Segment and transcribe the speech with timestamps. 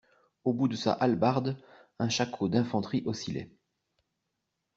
[0.45, 1.55] Au bout de sa hallebarde,
[1.99, 3.51] un shako d'infanterie oscillait.